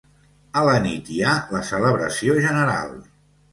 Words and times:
A 0.61 0.63
la 0.67 0.73
nit 0.85 1.11
hi 1.17 1.19
ha 1.27 1.35
la 1.57 1.63
celebració 1.69 2.41
general. 2.49 2.93